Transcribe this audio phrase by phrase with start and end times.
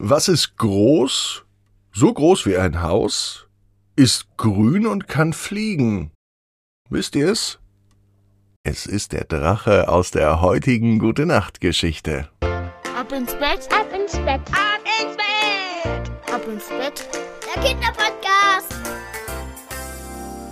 [0.00, 1.44] Was ist groß,
[1.92, 3.48] so groß wie ein Haus,
[3.96, 6.12] ist grün und kann fliegen?
[6.88, 7.58] Wisst ihr es?
[8.62, 12.28] Es ist der Drache aus der heutigen Gute Nacht Geschichte.
[12.96, 14.40] Ab ins Bett, Ab ins Bett.
[14.52, 16.32] Ab ins Bett.
[16.32, 17.08] ab ins Bett.
[17.56, 18.37] Der Kinderpodcast.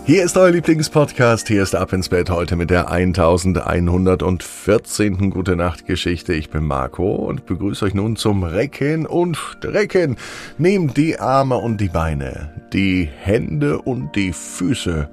[0.07, 1.49] Hier ist euer Lieblingspodcast.
[1.49, 5.31] Hier ist Ab ins Bett heute mit der 1114.
[5.31, 6.33] Gute Nacht Geschichte.
[6.33, 10.17] Ich bin Marco und begrüße euch nun zum Recken und Strecken.
[10.59, 15.09] Nehmt die Arme und die Beine, die Hände und die Füße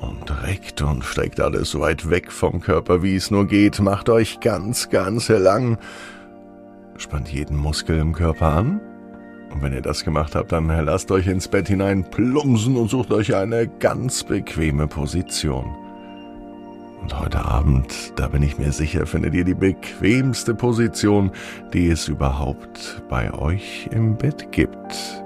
[0.00, 3.80] und reckt und streckt alles so weit weg vom Körper, wie es nur geht.
[3.80, 5.76] Macht euch ganz, ganz lang.
[6.96, 8.80] Spannt jeden Muskel im Körper an.
[9.52, 13.12] Und wenn ihr das gemacht habt, dann lasst euch ins Bett hinein plumpsen und sucht
[13.12, 15.74] euch eine ganz bequeme Position.
[17.00, 21.30] Und heute Abend, da bin ich mir sicher, findet ihr die bequemste Position,
[21.72, 25.22] die es überhaupt bei euch im Bett gibt.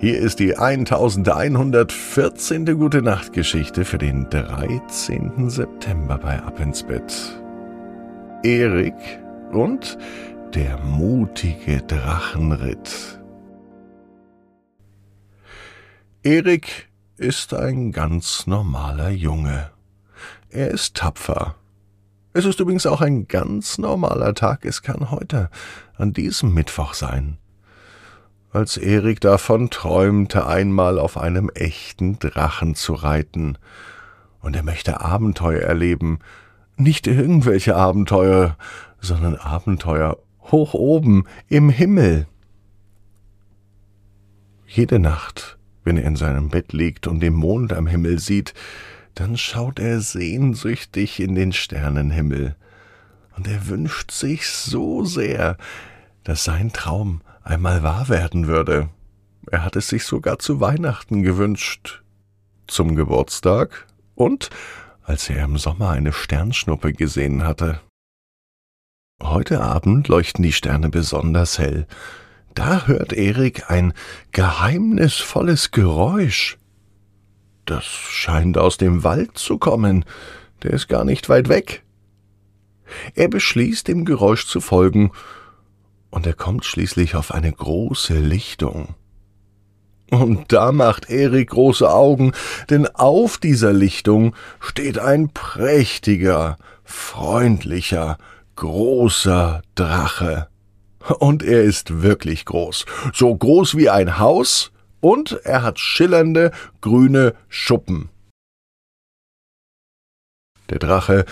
[0.00, 2.78] Hier ist die 1114.
[2.78, 5.50] Gute Nacht Geschichte für den 13.
[5.50, 7.42] September bei Ab ins Bett.
[8.44, 8.94] Erik
[9.50, 9.98] und
[10.54, 13.20] der mutige Drachenritt.
[16.22, 19.70] Erik ist ein ganz normaler Junge.
[20.48, 21.56] Er ist tapfer.
[22.32, 24.64] Es ist übrigens auch ein ganz normaler Tag.
[24.64, 25.50] Es kann heute
[25.96, 27.38] an diesem Mittwoch sein.
[28.50, 33.58] Als Erik davon träumte, einmal auf einem echten Drachen zu reiten.
[34.40, 36.20] Und er möchte Abenteuer erleben.
[36.76, 38.56] Nicht irgendwelche Abenteuer,
[39.00, 40.16] sondern Abenteuer
[40.50, 42.26] hoch oben im Himmel.
[44.66, 48.54] Jede Nacht, wenn er in seinem Bett liegt und den Mond am Himmel sieht,
[49.14, 52.54] dann schaut er sehnsüchtig in den Sternenhimmel,
[53.36, 55.56] und er wünscht sich so sehr,
[56.24, 58.88] dass sein Traum einmal wahr werden würde.
[59.50, 62.02] Er hat es sich sogar zu Weihnachten gewünscht,
[62.66, 64.50] zum Geburtstag und
[65.04, 67.80] als er im Sommer eine Sternschnuppe gesehen hatte.
[69.30, 71.86] Heute Abend leuchten die Sterne besonders hell.
[72.54, 73.92] Da hört Erik ein
[74.32, 76.56] geheimnisvolles Geräusch.
[77.66, 80.06] Das scheint aus dem Wald zu kommen,
[80.62, 81.82] der ist gar nicht weit weg.
[83.14, 85.10] Er beschließt, dem Geräusch zu folgen,
[86.08, 88.94] und er kommt schließlich auf eine große Lichtung.
[90.10, 92.32] Und da macht Erik große Augen,
[92.70, 98.16] denn auf dieser Lichtung steht ein prächtiger, freundlicher,
[98.58, 100.48] großer Drache.
[101.20, 107.34] Und er ist wirklich groß, so groß wie ein Haus, und er hat schillernde grüne
[107.48, 108.08] Schuppen.
[110.70, 111.24] Der Drache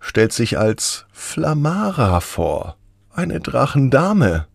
[0.00, 2.76] stellt sich als Flamara vor,
[3.14, 4.46] eine Drachendame.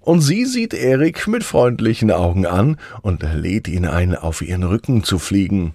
[0.00, 5.04] Und sie sieht Erik mit freundlichen Augen an und lädt ihn ein, auf ihren Rücken
[5.04, 5.74] zu fliegen.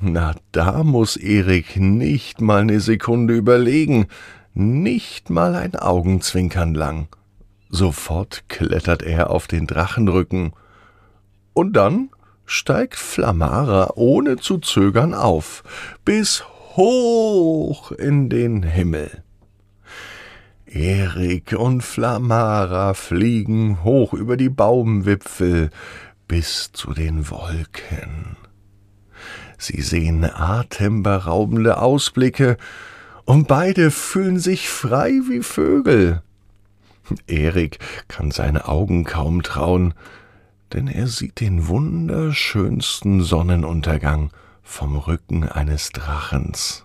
[0.00, 4.06] Na, da muss Erik nicht mal eine Sekunde überlegen,
[4.52, 7.08] nicht mal ein Augenzwinkern lang.
[7.70, 10.52] Sofort klettert er auf den Drachenrücken.
[11.54, 12.10] Und dann
[12.44, 15.64] steigt Flamara ohne zu zögern auf,
[16.04, 16.44] bis
[16.76, 19.22] hoch in den Himmel.
[20.66, 25.70] Erik und Flamara fliegen hoch über die Baumwipfel
[26.28, 28.36] bis zu den Wolken.
[29.66, 32.56] Sie sehen atemberaubende Ausblicke,
[33.24, 36.22] und beide fühlen sich frei wie Vögel.
[37.26, 39.94] Erik kann seine Augen kaum trauen,
[40.72, 44.30] denn er sieht den wunderschönsten Sonnenuntergang
[44.62, 46.84] vom Rücken eines Drachens.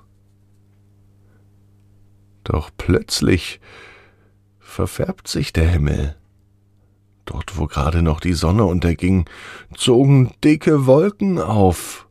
[2.43, 3.59] Doch plötzlich
[4.59, 6.15] verfärbt sich der Himmel.
[7.25, 9.25] Dort, wo gerade noch die Sonne unterging,
[9.75, 12.07] zogen dicke Wolken auf.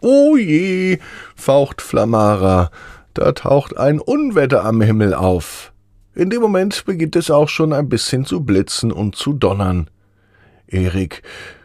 [0.00, 0.98] O je,
[1.36, 2.70] faucht Flamara,
[3.14, 5.72] da taucht ein Unwetter am Himmel auf.
[6.14, 9.88] In dem Moment beginnt es auch schon ein bisschen zu blitzen und zu donnern.
[10.66, 11.22] Erik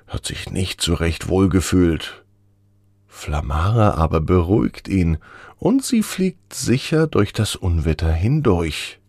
[0.08, 2.24] hat sich nicht so recht wohl gefühlt.
[3.08, 5.18] Flamara aber beruhigt ihn,
[5.58, 9.00] und sie fliegt sicher durch das Unwetter hindurch.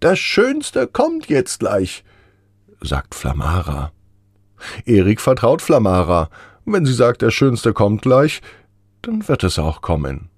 [0.00, 2.04] Das Schönste kommt jetzt gleich,
[2.80, 3.92] sagt Flamara.
[4.84, 5.62] Erik vertraut
[6.64, 8.40] Wenn sie sagt, das Schönste kommt gleich,
[9.02, 10.28] dann wird es auch kommen.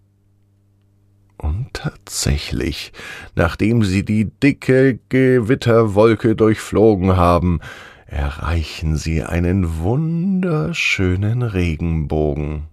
[1.37, 2.93] Und tatsächlich,
[3.35, 7.61] nachdem sie die dicke Gewitterwolke durchflogen haben,
[8.06, 12.69] erreichen sie einen wunderschönen Regenbogen.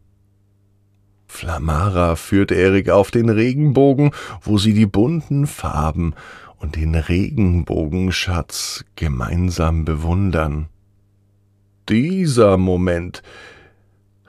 [1.27, 4.11] Flamara führt Erik auf den Regenbogen,
[4.41, 6.13] wo sie die bunten Farben
[6.59, 10.67] und den Regenbogenschatz gemeinsam bewundern.
[11.89, 13.23] Dieser Moment,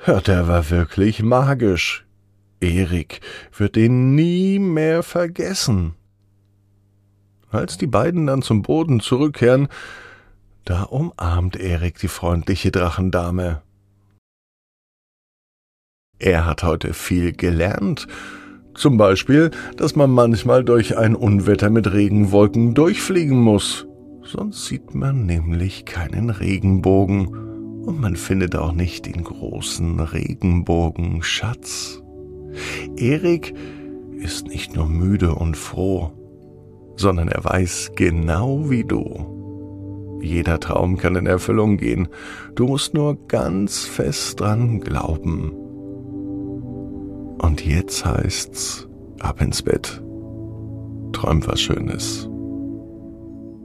[0.07, 2.05] ja, der war wirklich magisch.
[2.61, 3.21] Erik
[3.57, 5.95] wird ihn nie mehr vergessen.
[7.51, 9.69] Als die beiden dann zum Boden zurückkehren,
[10.65, 13.63] da umarmt Erik die freundliche Drachendame.
[16.19, 18.07] Er hat heute viel gelernt.
[18.75, 23.87] Zum Beispiel, dass man manchmal durch ein Unwetter mit Regenwolken durchfliegen muss.
[24.25, 27.27] Sonst sieht man nämlich keinen Regenbogen
[27.85, 32.01] und man findet auch nicht den großen Regenbogenschatz.
[32.97, 33.55] Erik
[34.13, 36.13] ist nicht nur müde und froh,
[36.97, 40.21] sondern er weiß genau wie du.
[40.23, 42.09] Jeder Traum kann in Erfüllung gehen.
[42.55, 45.51] Du musst nur ganz fest dran glauben.
[47.39, 48.89] Und jetzt heißt's
[49.19, 50.01] ab ins Bett.
[51.13, 52.29] Träum was Schönes.